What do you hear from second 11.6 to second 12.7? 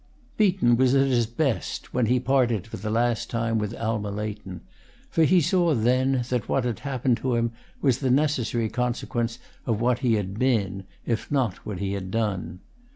what he had done.